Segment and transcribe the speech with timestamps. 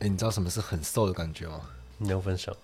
[0.00, 1.60] 哎，你知道什么是很瘦的感觉吗？
[1.98, 2.54] 你要分享？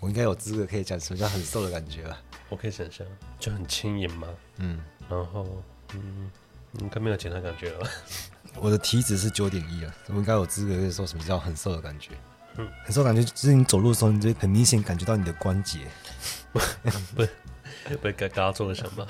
[0.00, 2.20] 我应该有资格可以讲什么叫很瘦的感觉吧？
[2.50, 3.06] 我可以想象，
[3.40, 4.28] 就很轻盈嘛。
[4.58, 4.78] 嗯，
[5.08, 5.46] 然后，
[5.94, 6.30] 嗯，
[6.80, 7.88] 应该没有其他感觉了。
[8.60, 12.10] 我的体脂是九点一啊，我应该有资格可以说什么叫很瘦的感觉？
[12.56, 15.80] 嗯，很瘦感觉就是你走路的时候，你就很明显感觉到你的关节
[16.52, 17.30] 不是，
[18.02, 19.06] 被嘎嘎做了什么？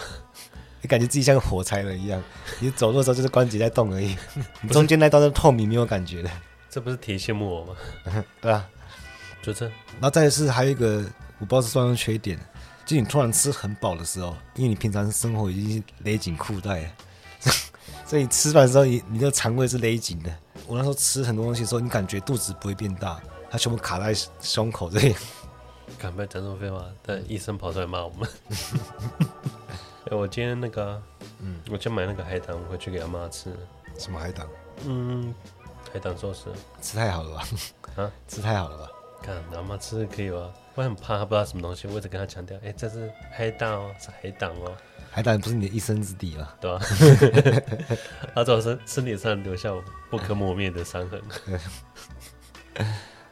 [0.81, 2.23] 你感觉自己像个火柴人一样，
[2.61, 4.17] 你走路的时候就是关节在动而已，
[4.61, 6.31] 你中间那段是透明没有感觉的。
[6.79, 7.77] 这不是挺羡慕我吗？
[8.41, 8.65] 对啊，
[9.43, 9.67] 就这。
[9.67, 11.05] 然后再是还有一个，
[11.41, 12.39] 我不知道是算是缺点，
[12.87, 16.95] 就你突然吃很饱的时候，因为你平常生活已经勒紧裤带，
[18.07, 20.33] 所以你吃饭的时候，你你的肠胃是勒紧的。
[20.69, 25.17] 我那时候吃很多东西的时候，你感觉肚子不会变大，它全部卡在胸口这里。
[25.99, 26.85] 敢不要讲这么废话？
[27.03, 28.29] 但医生跑出来骂我们。
[30.13, 31.03] 哎，我今天那个，
[31.41, 33.53] 嗯，我就买那个海胆回去给阿妈吃。
[33.99, 34.47] 什么海胆？
[34.87, 35.35] 嗯。
[35.93, 37.49] 海胆寿司吃太好了吧？
[37.97, 38.89] 啊，吃太好了吧？
[39.23, 40.53] 看老妈吃可以吧？
[40.75, 44.77] 我很怕他不知道什么东西，我一直跟他强调，哎、欸，这是海胆哦，是海胆哦。
[45.11, 46.79] 海胆不是你的一生之敌了，对吧？
[48.35, 49.73] 他在我身身体上留下
[50.11, 51.21] 不可磨灭的伤痕。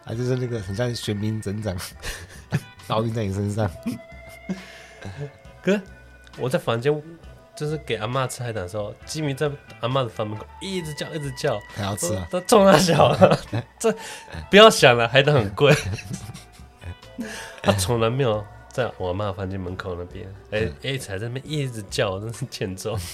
[0.05, 1.77] 啊，就是那个很像玄冥整长，
[2.89, 3.71] 烙印在你身上。
[5.63, 5.81] 哥，
[6.39, 6.93] 我在房间。
[7.57, 12.27] 就是给阿妈吃海胆的时候，吉米在阿妈的房门口一直叫，一直叫，还要吃啊？
[12.31, 13.39] 都 冲他笑了，
[13.81, 13.95] 这
[14.51, 15.75] 不要想了，海胆很贵。
[17.63, 22.97] 他从来没有在我阿妈房间门口那边，哎哎，才在那边一直叫，真是欠揍。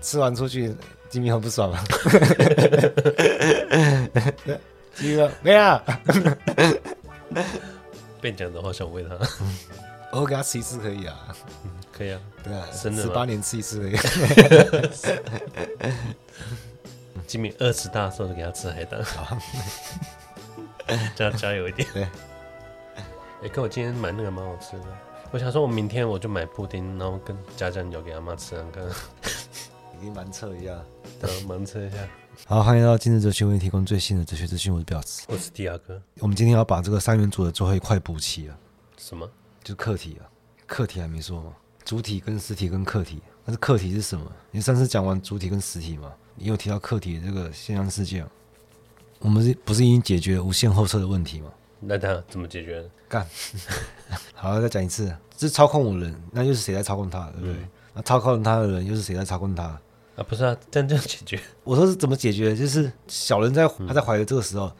[0.00, 0.74] 吃完出去，
[1.10, 1.84] 吉米很不爽啊。
[4.94, 5.82] 吉米说：“没啊。”
[8.20, 9.16] 被讲的话想喂他，
[10.12, 11.36] 我给他吃一次可以啊。
[11.92, 13.96] 可以啊，对啊，十八年吃一次而已。
[17.26, 19.36] 吉米二十大的时候就给他吃海胆，好，
[21.16, 21.86] 加加油一点。
[21.92, 22.04] 对，
[23.42, 24.84] 哎，可我今天买那个蛮好吃的，
[25.32, 28.84] 我想说，我明天我就买布丁，然后跟加酱油给阿妈吃，看看。
[30.00, 30.80] 已经盲测一下，
[31.20, 31.96] 对，盲测一下。
[32.46, 36.00] 好，欢迎来到今日哲学为你提供最新的哲学资讯，我是表子，我是迪亚哥。
[36.20, 38.56] 我们今天要把这个三元组的最后一块补齐了。
[38.96, 39.28] 什么？
[39.62, 40.26] 就是课题啊，
[40.66, 41.52] 客体还没说吗？
[41.84, 44.30] 主体跟实体跟客体，但是客体是什么？
[44.50, 46.12] 你上次讲完主体跟实体嘛？
[46.34, 48.24] 你有提到客体的这个现象世界，
[49.20, 51.50] 我们是不是已经解决了无限后撤的问题吗？
[51.80, 52.84] 那他怎么解决？
[53.08, 53.26] 干，
[54.34, 57.54] 好，再讲一次，这是操控我人，那又是谁在操控他，对不对？
[57.54, 59.64] 嗯、那操控他的人又是谁在操控他？
[60.16, 61.40] 啊，不是啊，这样这样解决。
[61.64, 62.54] 我说是怎么解决？
[62.54, 64.70] 就是小人在他在怀疑这个时候，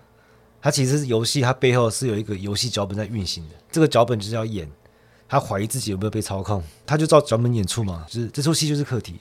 [0.61, 4.69] 它、其实是游戏，他背后是有一个游戏脚本在运行的，这个脚本就是要演。
[5.31, 9.21] 他怀疑自己有没有被操控，他就照脚本演出嘛，就是这出戏就是课题，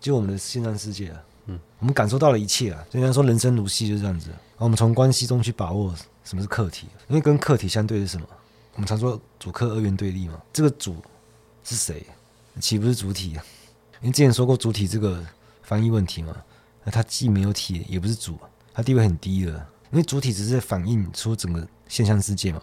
[0.00, 4.30] 就我们的现实世界啊，嗯，我们感受到了一切啊，就像说人生如戏就是这样子。
[4.30, 8.26] 然后我们从关系中去把握什么是课题，因为跟课题相对是什么？
[8.74, 10.96] 我们常说主客二元对立嘛，这个主
[11.62, 12.04] 是谁？
[12.58, 13.44] 岂不是主体啊？
[14.00, 15.24] 因为之前说过主体这个
[15.62, 16.36] 翻译问题嘛，
[16.82, 18.36] 那它既没有体，也不是主，
[18.74, 22.60] 它地位很低的，因为主体只是在反映出整个现象世界嘛，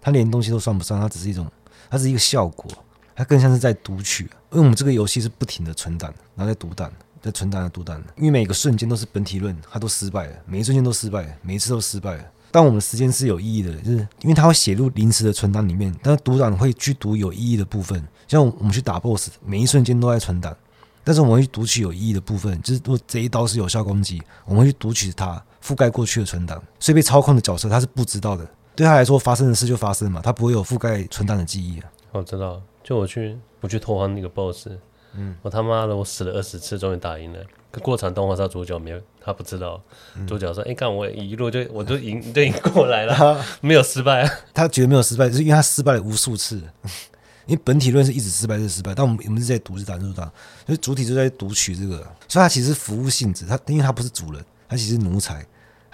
[0.00, 1.46] 它连东西都算不上，它只是一种。
[1.88, 2.68] 它是一个效果，
[3.14, 6.92] 它更像是在读取，因为我们这个游戏是不停的存档，然后在读档，
[7.22, 12.24] 在存档，在读档，因为每个瞬间都是本体论，它都失败了，每一瞬间都失败了，每一次都失败了。
[12.50, 20.56] 但我们的时间是有意义的，就是因为它会写入临时的存档里面，但是读档会去读有意义的部分，像我们去打 BOSS，每一瞬间都在存档，
[21.04, 28.46] 但是我们会读取有意义的部分，就是如果这一刀是有效攻击，我们会去读取它，覆盖过去的存档，所以被操控的角色他是不知道的。
[28.76, 31.90] 对他来说，发生的事就发生嘛，他不会有覆盖存档的记忆啊。
[32.12, 34.68] 我知道，就我去我去拓荒那个 BOSS，
[35.14, 37.40] 嗯，我他妈的我死了二十次，终于打赢了。
[37.72, 39.82] 可过场动画上主角没有，他不知道。
[40.14, 46.62] 嗯、主角说：“哎、欸，看我一路就 我就赢，就赢过来了， 没有失败。”他觉得没有失败，就是因为他失败了无数次。
[47.46, 50.24] 因为本体论是一直失败，是失败，但我们我们是在读，是打，是打，
[50.66, 55.46] 所以主体就在读取这个，所以他其实服务性质，他因为他不是主人，他其实奴才，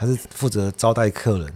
[0.02, 1.52] 他是负责招待客人。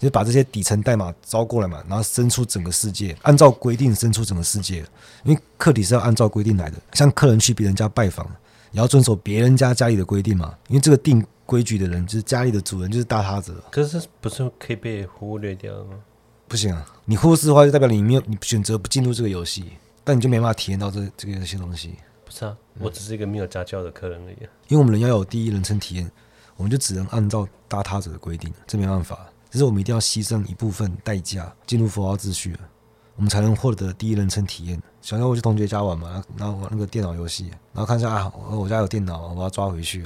[0.00, 4.76] 就把这些底层代码招过来嘛，然后生出整个世界，按照规定生出整个世界。
[5.24, 8.24] 因为客体是要按照规定来的，像客人去别人家拜访，
[8.70, 10.54] 也要遵守别人家家里的规定嘛。
[10.68, 13.52] 因为这个定规矩的人就是家里的主人，就是大他者。
[13.72, 15.96] 可是不是可以被忽略掉吗？
[16.46, 19.64] 不行啊，你忽视的话，就代表你没有你选择不进入这个游戏，
[20.04, 21.96] 但你就没办法体验到这这个这些东西。
[22.24, 24.36] 不是啊，我只是一个没有家教的客人而已。
[24.68, 26.08] 因为我们人要有第一人称体验，
[26.58, 29.18] 我们就只能按照大他者的规定，这没办法。
[29.50, 32.54] 只是我们一定要牺牲一部分代价进入佛号秩序，
[33.16, 34.82] 我们才能获得第一人称体验。
[35.00, 40.04] 想要我去同学家玩嘛，然后玩那个电脑游戏，然后看一下啊，我家有电脑，我把它抓回去，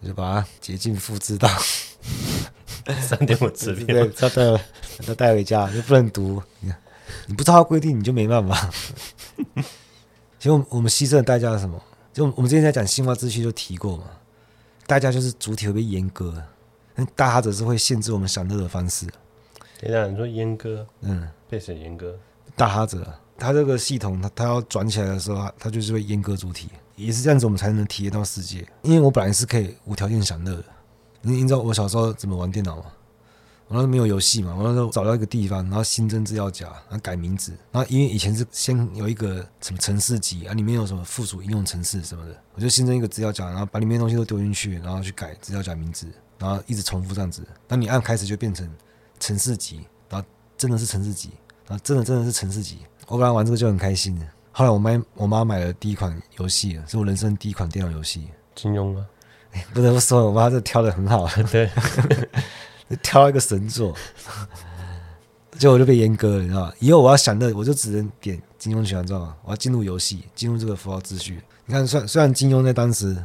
[0.00, 1.48] 我 就把它捷径复制到
[3.00, 4.64] 三点五次片，对，要带
[5.06, 6.42] 要带回家，又不能读。
[6.58, 6.78] 你看
[7.26, 8.68] 你不知道规定，你就没办法。
[10.40, 11.80] 其实我们我们牺牲的代价是什么？
[12.12, 14.04] 就我们之前在讲性化秩序就提过嘛，
[14.92, 16.34] 代价就是主体会被阉割，
[17.16, 19.06] 大哈者是会限制我们享乐的方式。
[19.80, 20.86] 等一下，你说阉割？
[21.00, 22.14] 嗯，被谁阉割？
[22.54, 28.68] 大哈者，他这个系统，他他要转起来的时候，他就是会阉割主体，也是这样子，我们才能体验到世界。
[28.82, 30.64] 因为我本来是可以无条件享乐的。
[31.22, 32.84] 你你知道我小时候怎么玩电脑吗？
[33.72, 46.06] 我那时候没有游戏嘛，我那时候找到一个地方，然后新增资料夹，然后改名字，然后因为以前是先有一个什么城市级啊，里面有什么附属应用城市什么的，我就新增一个资料夹，然后把里面的东西都丢进去，然后去改资料夹名字，
[46.38, 47.42] 然后一直重复这样子。
[47.66, 48.70] 当你按开始就变成
[49.18, 50.28] 城市级，然后
[50.58, 51.30] 真的是城市级，
[51.66, 52.80] 然后真的真的是城市级。
[53.08, 59.06] 我本来玩这个就很开心的，后来我妈我妈买了第一款游戏，是我人生第一款电脑游戏，金庸吗？
[59.72, 61.70] 不得不说，我妈这挑的很好，对。
[62.96, 63.94] 挑一个神作，
[65.58, 66.72] 结果我就被阉割了，你知道吗？
[66.80, 69.36] 以后我要享乐，我就只能点金庸群像，知道吗？
[69.44, 71.40] 我要进入游戏，进入这个符号秩序。
[71.66, 73.16] 你看，虽然虽然金庸在当时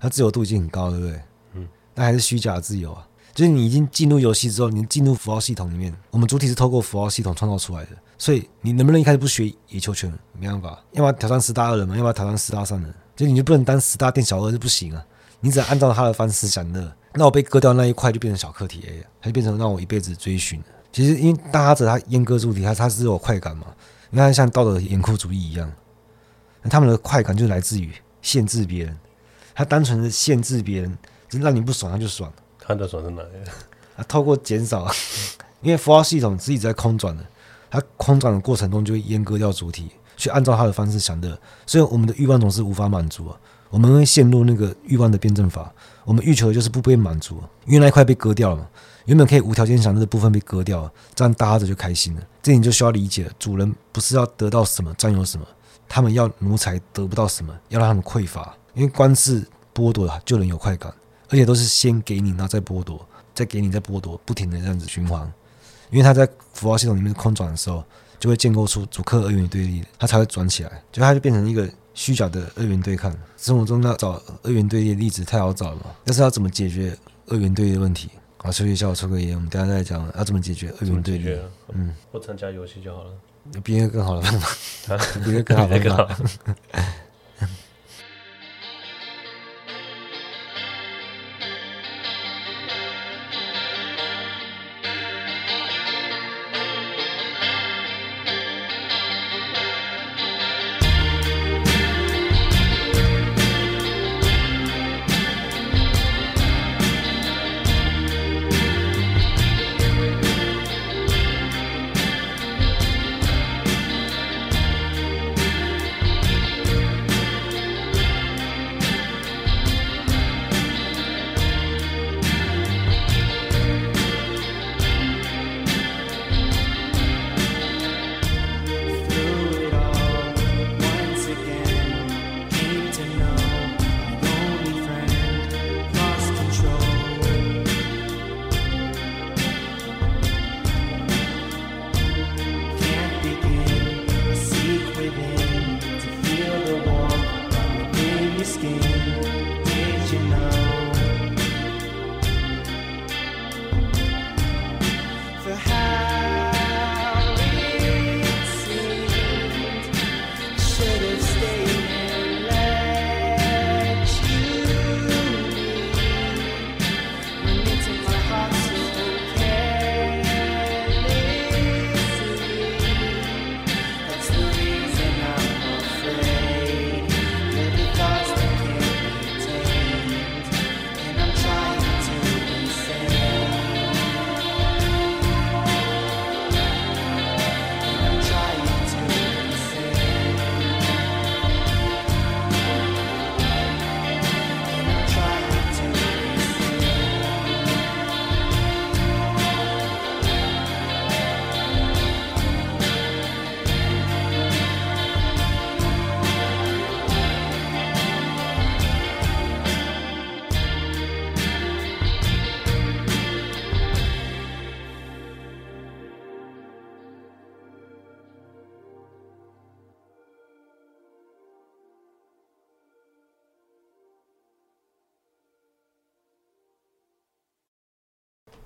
[0.00, 1.20] 他自由度已经很高，对不对？
[1.54, 3.06] 嗯，但还是虚假的自由啊。
[3.34, 10.08] 就是你已经进入游戏之后，你进入符号系统里面，我们主体是透过符号系统创造出来的，所以你能不能一开始不学野球拳？
[10.38, 15.04] 没办法，要么挑战十大恶人嘛，要么挑战十大善人，就你就不能当十大店小二就不行啊。
[15.40, 16.90] 你只能按照他的方式享乐。
[17.14, 20.62] 那我被割掉那一块就变成小课题 A，它就变成让我一辈子追寻。
[20.92, 23.66] 其实因为大哈者他阉割主体，他他是有快感嘛？
[24.10, 25.72] 你看像道德严酷主义一样，
[26.70, 28.96] 他们的快感就来自于限制别人。
[29.54, 32.32] 他单纯的限制别人，就让你不爽他就爽。
[32.58, 33.28] 他的爽在哪里？
[33.96, 34.88] 啊，透过减少，
[35.60, 37.24] 因为符号系统自己在空转的，
[37.70, 43.38] 它空转的过程中就会阉割掉主体，去按照他的方式享乐，所以我们的欲望总是无法满足啊。
[43.70, 45.72] 我们会陷入那个欲望的辩证法。
[46.04, 48.68] 我们欲求的就是不被满足，因为那一块被割掉了嘛。
[49.06, 52.22] 原本可以无条件享受的部分被割掉了，这样搭着就开心了。
[52.42, 55.46] 这点就需要理解了，主人不是要得到什么，占有什么，
[55.88, 58.54] 他们要奴才得不到什么，要让他们匮乏。
[58.72, 60.92] 因为官是剥夺就能有快感，
[61.28, 65.30] 而且都是先给你，然后再剥夺，再给你，再剥夺，不停的这样子循环。
[65.90, 67.84] 因为他在符号系统里面空转的时候，
[68.18, 71.68] 就会建构出主客二元对立，它才会转起来，就它就变成一个。
[71.94, 75.86] 虚假的二元对抗，生活中要找二元对立的例子太好找了嘛？
[76.04, 76.96] 但是要怎么解决
[77.28, 78.10] 二元对立的问题？
[78.36, 81.38] 好，休息一下，我抽个烟，我们等下再来讲要怎么解决二元对立。
[81.72, 83.10] 嗯，不参加游戏就好了。
[83.54, 84.94] 有别个更好的办法？
[84.94, 86.16] 啊， 别个更好的办法。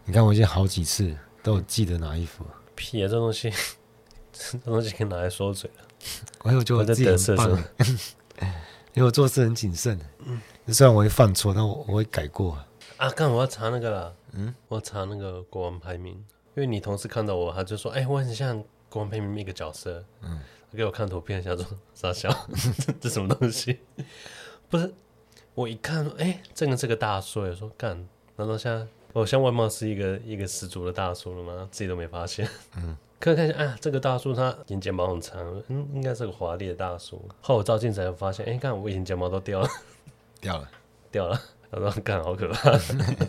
[0.08, 2.42] 你看我已经好几次都有记得拿衣服。
[2.74, 3.52] 屁啊，这东西，
[4.32, 5.84] 这东西可以拿来说嘴了。
[6.44, 7.50] 我有觉得我自己很棒，
[8.94, 10.00] 因为我做事很谨慎。
[10.24, 12.58] 嗯，虽然我会犯错，但我我会改过。
[12.96, 14.14] 啊，刚我要查那个啦。
[14.32, 16.14] 嗯，我要查那个国王排名，
[16.54, 18.56] 因为你同事看到我，他就说：“哎、欸，我很像
[18.88, 22.34] 国王排名一个角色。”嗯，他给我看图片，想说傻笑，
[22.98, 23.78] 这什么东西？
[24.70, 24.90] 不是，
[25.54, 31.68] 我一看，哎、欸，这个是个大叔，我说干，难道像我像外貌是一个一个十足的大叔了吗？
[31.70, 32.48] 自己都没发现。
[32.76, 32.96] 嗯。
[33.20, 37.20] 可以看一下，啊，这个大叔他眼睫毛很长，嗯，应该是个华丽的大叔。
[37.40, 39.68] 后我照镜子才发现，哎、欸，看我眼睫毛都掉了，
[40.40, 40.70] 掉了，
[41.10, 41.40] 掉了。
[41.70, 42.70] 他说干好可怕，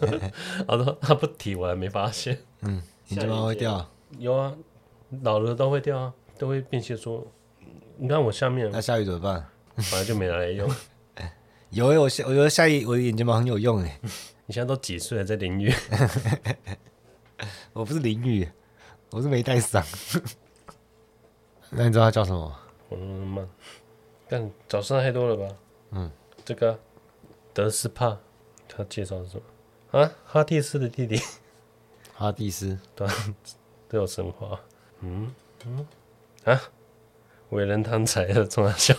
[0.68, 2.38] 他说他不提我还没发现。
[2.62, 3.90] 嗯，眼睫毛会掉？
[4.20, 4.56] 有啊，
[5.24, 7.26] 老了都会掉啊，都会变细说，
[7.98, 9.44] 你看我下面，那下雨怎么办？
[9.76, 10.70] 反正就没拿来用。
[11.72, 14.00] 有诶、我下我觉得下一我的眼睫毛很有用诶、
[14.46, 15.74] 你现在都几岁了，在淋雨？
[17.74, 18.50] 我不是淋雨。
[19.12, 19.84] 我是没带伞，
[21.72, 22.60] 那你知道他叫什么？
[22.92, 23.50] 嗯，
[24.28, 25.56] 但早上太多了吧？
[25.90, 26.12] 嗯，
[26.46, 26.80] 这个
[27.56, 28.16] 德斯帕，
[28.68, 29.42] 他介绍是什
[29.92, 30.00] 么？
[30.00, 31.20] 啊，哈蒂斯的弟弟，
[32.14, 33.08] 哈蒂斯，对，
[33.88, 34.60] 都有神话。
[35.00, 35.34] 嗯
[35.66, 35.88] 嗯，
[36.44, 36.62] 啊，
[37.50, 38.94] 伟人贪财的重要笑。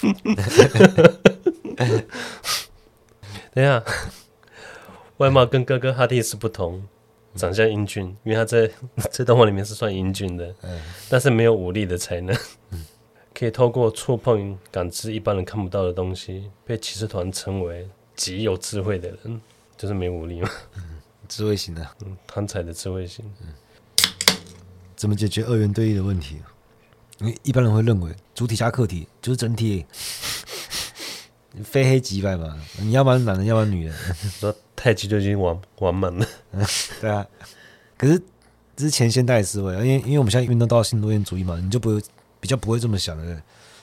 [3.54, 3.82] 等一下，
[5.18, 6.82] 外貌跟哥哥哈蒂斯不同。
[7.34, 8.70] 长相英俊，因为他在
[9.10, 12.36] 这动画里面是算英俊的，嗯、但是没有武力的才能，
[12.72, 12.84] 嗯、
[13.32, 19.40] 可以透过触碰感知一般人看不到的东西，被骑士团称为极有智慧的人，
[19.78, 23.48] 就是没武力嘛，嗯、智慧型的，嗯，贪财的智慧型，嗯，
[24.94, 26.36] 怎么解决二元对立的问题？
[27.22, 29.86] 因为一般人会认为主体加客体就是整体。
[31.64, 33.94] 非黑即白嘛，你要不然男人，要不然女人。
[34.40, 36.26] 说太极就已经玩玩满了，
[36.98, 37.26] 对啊。
[37.98, 38.18] 可是
[38.74, 42.02] 这是前现代思维，因为因为我们现在运动到新多元主义嘛，你就不会
[42.40, 43.24] 比较不会这么想的。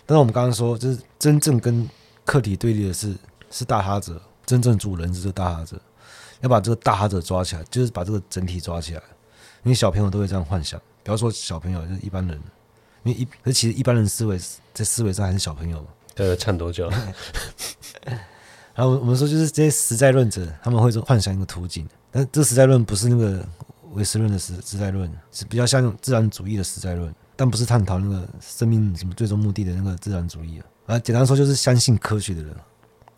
[0.08, 1.88] 但是我们刚刚说，就是真正跟
[2.26, 3.16] 客体对立的是
[3.52, 5.80] 是大哈者，真正主人是这个大哈者，
[6.42, 9.02] 要把这个大哈者抓起来，就是把这个整体抓起来。
[9.62, 12.42] 因为小朋友都会这样幻想，不要说小朋友，就是一般人，
[13.10, 14.40] 因为一可是其实一般人思维
[14.74, 15.88] 在思维上还是小朋友嘛。
[16.16, 16.90] 呃，唱多久？
[18.76, 23.46] 然后我们说，就是这些实在论者，他们会说幻想一个图景，但这实在论不是那个
[23.94, 30.96] 唯实论的实实在论，是比较像自然主义的实在论，但不是探讨那个生命什么最终目的的那个自然主义啊。
[30.96, 32.56] 啊，简单说就是相信科学的人，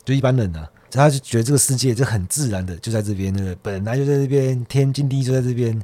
[0.04, 5.80] 就一般人啊，他就觉得这个世界就很自然的就在这边，那个本来就在这边，天经地义就在这边，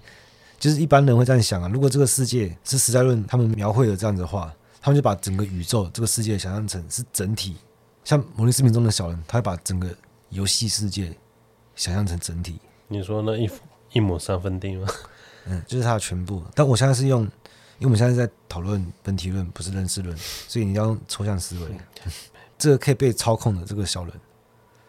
[0.60, 1.70] 就是一般人会这样想啊。
[1.74, 4.54] 如果这个世界是实在论他们描绘的这样子的话。
[4.80, 7.58] 他们就把整个宇宙、这个世界想象成是整体，
[8.06, 9.94] 像《摩尼斯密》中的小人，他会把整个
[10.30, 11.14] 游戏世界
[11.76, 12.58] 想象成整体。
[12.88, 13.50] 你说那一
[13.92, 14.88] 一亩三分地吗？
[15.46, 16.42] 嗯，就是它的全部。
[16.54, 17.30] 但我现在是用，因
[17.82, 21.78] 为我们现在在讨论本体论，不是认识论，所以你要用抽象思维。
[22.58, 24.14] 这个可以被操控的这个小人，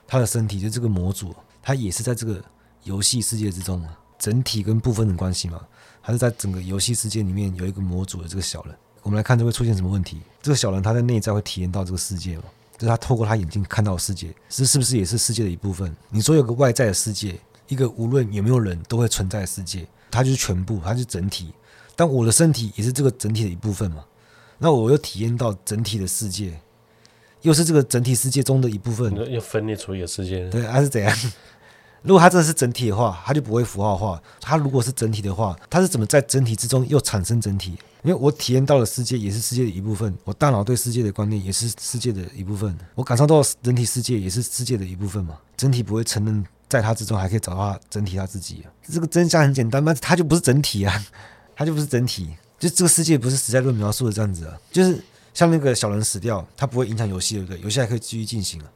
[0.06, 2.40] 他的身体就这个模组，他也是在这个
[2.84, 3.84] 游戏世界之中，
[4.18, 5.60] 整体跟部分的关系嘛，
[6.00, 8.74] 还是在整个游戏世界里面有一个模组的这个小人。
[9.02, 10.20] 我们来看，这会出现什么问题？
[10.42, 12.44] 这个小人他在内在会体验到这个世界吗？
[12.76, 15.94] 就是他透过他眼睛看到的世界，这是不是也是世界的一部分？
[16.10, 21.52] 你说有个外在的世界，一个无论有没有人都会存在的世界，它就是全部，它就是整体。
[21.96, 24.04] 但我的身体也是这个整体的一部分嘛？
[24.58, 26.60] 那我又体验到整体的世界，
[27.42, 31.16] 又是这个整体世界中的一部分，又分裂出一个世界，对，还是怎样？
[32.02, 34.20] 如果它真的是整体的话，它就不会符号化。
[34.40, 37.78] 它如果是整体的话，它是怎么在整体之中又产生整体？
[38.04, 45.36] 因为我体验到的世界也是世界的一部分，我大脑对世界的观念也是世界的一部分，我感受到整体世界也是世界的一部分嘛。
[45.56, 48.64] 整体不会承认在它之中还可以找到整体它自己。
[48.88, 51.04] 这个真相很简单嘛，它就不是整体啊，
[51.56, 52.30] 它就不是整体。
[52.58, 55.02] 就这个世界不是实在论描述的这样子啊，就是
[55.34, 57.60] 像那个小人死掉，它不会影响游戏，对不对？
[57.60, 58.66] 游戏还可以继续进行啊。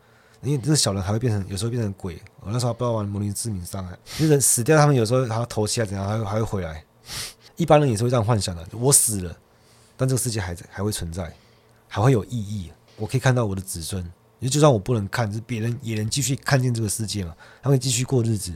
[0.43, 2.21] 因为这小人还会变成，有时候变成鬼。
[2.41, 6.85] 我那时候不知道玩模拟市民伤害，就是人死掉，他们有时候还要头七啊怎样，还会还会回来。
[7.57, 8.67] 一般人也是会这样幻想的。
[8.73, 9.37] 我死了，
[9.97, 11.33] 但这个世界还在，还会存在，
[11.87, 12.73] 还会有意义。
[12.97, 14.05] 我可以看到我的子孙，
[14.41, 17.35] 也就算我不能看，就是别人也能继续看见这个世界嘛。
[17.63, 18.53] 他会继续过日子，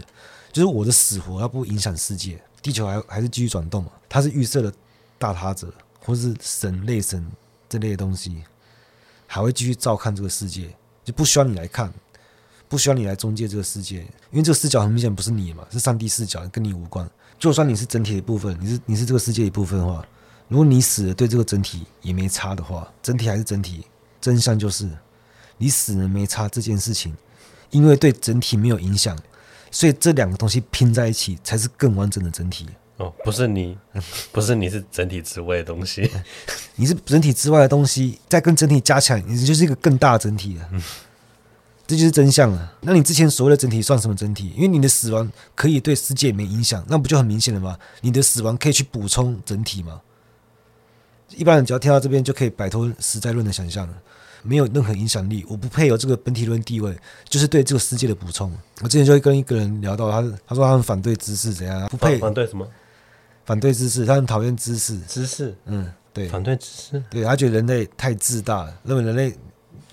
[0.51, 3.93] 就是我的死活要不影响世界，地球还还是继续转动嘛。
[4.09, 4.73] 他是预设的
[5.19, 7.25] 大他者，或是神类神
[7.69, 8.43] 这类的东西，
[9.27, 10.75] 还会继续照看这个世界。
[11.07, 11.91] 就不需要你来看，
[12.69, 17.09] 不需要你来中介这个世界，因为这个视角很明显不是你嘛，是上帝视角，跟你无关。
[17.39, 20.05] 就算你是整体的一部分，你是你是这个世界一部分的话，
[20.49, 23.87] 如果你死了，对这个整体也没差的话，整体还是整体。
[24.21, 24.91] 真相就是，
[25.57, 27.17] 你死了没差这件事情，
[27.71, 29.17] 因为对整体没有影响，
[29.71, 32.67] 所以这两个东西拼在一起才是更完整的整体。
[32.97, 33.79] 哦，不是你，
[34.33, 36.11] 不是你是整体之外的东西，
[36.77, 40.69] 你是整体之外的东西，再跟整体加起来，你就是一个更大的整体了。
[40.73, 40.83] 嗯，
[41.87, 42.75] 这就是真相了。
[42.83, 44.53] 那你之前所谓的整体算什么整体？
[44.55, 47.77] 因为你的死亡可以对世界没影响，那不就很明显了吗？
[48.01, 50.01] 你的死亡可以去补充整体吗？
[51.31, 53.95] 一般人只要听到这边就可以摆脱实在论的想象了，
[54.43, 56.97] 没有任何影响力，我不配有这个本体论地位，
[57.29, 58.53] 就是对这个世界的补充。
[58.81, 62.67] 我之前就会跟一个人聊到，他他说他很反对知识怎样，不配反对什么？
[63.45, 64.99] 反对知识，他很讨厌知识。
[65.01, 69.37] 知识，嗯，对，反对知识，对，他觉得人类太自大了，认为人类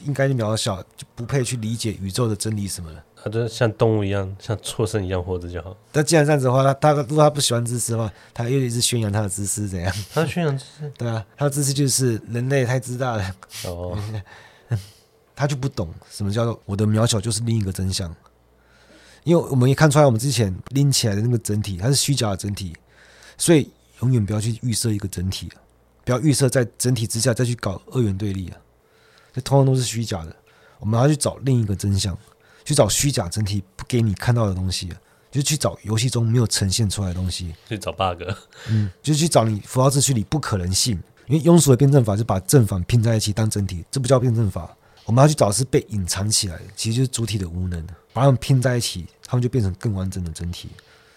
[0.06, 3.04] 应该渺小，就不配去理解宇宙的真理什么的。
[3.22, 5.76] 他就像动物一样，像畜生一样活着就好。
[5.92, 9.94] 但既然这样子的话，他他如果他不喜欢知识的话，他又一直宣扬他的知识，怎样？
[10.14, 13.36] 他宣扬知识， 对啊，他的知识就是人类太自大了。
[13.66, 13.98] 哦，
[15.36, 18.14] 他就不懂什么叫做我的渺小就是另一个真相，
[19.26, 22.74] 因为我们也看出来，我们之前拎起来的那个整体，它是虚假的整体。
[23.38, 23.70] 所以
[24.02, 25.50] 永远不要去预设一个整体，
[26.06, 28.58] 不要预设在整体之下再去搞二元对立啊，
[29.34, 30.36] 这通常都是虚假的。
[30.80, 32.18] 我们要去找另一个真相，
[32.66, 34.92] 去找虚假整体不给你看到的东西，
[35.32, 38.22] 就去找游戏中没有呈现出来的东西，去找 bug，
[38.68, 41.02] 嗯，就去找你符号秩序里不可能性。
[41.28, 44.76] 因为庸俗的辩证法是把正反拼在一起当整体，这不叫辩证法。
[45.06, 47.82] 我们要去找的是被隐藏起来的，其实就是主体的无能，
[48.12, 50.70] 把它们拼在一起，它们就变成更完整的整体。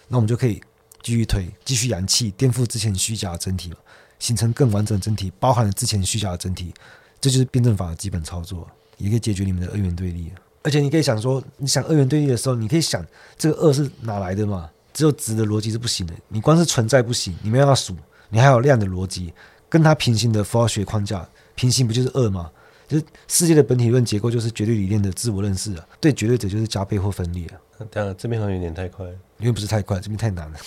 [0.06, 0.62] 那我们就可以。
[1.02, 3.72] 继续推，继续扬气，颠覆之前虚假的整体，
[4.18, 6.72] 形成更完整的整体，包含了之前虚假的整体。
[7.20, 8.68] 这就是辩证法的基本操作，
[8.98, 10.30] 也可以解决你们的二元对立。
[10.62, 13.04] 而且你可以想说，你想二元对立的时候，你可以想
[13.38, 14.70] 这个二是哪来的嘛？
[14.92, 17.96] 只有值的逻辑是不行的，你光是存在不行，你没办法数，
[18.28, 19.32] 你还有量的逻辑，
[19.68, 22.50] 跟它平行的符号学框架，平行不就是二吗？
[22.86, 27.58] 就是世界的本体论结构就是绝对理念的自我认识啊，对绝对者就是加倍或分裂啊。
[27.90, 29.06] 当然这边好像有点太快，
[29.38, 30.58] 因为不是太快，这边太难了，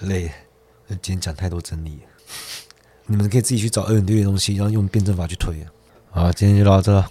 [0.00, 0.32] 累。
[0.88, 2.00] 今天讲太多真理，
[3.06, 5.54] 你们可以自己去找二元对立的东西，然后用辩证法去推。
[6.10, 7.10] 好，今天就到这了，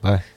[0.00, 0.35] 拜。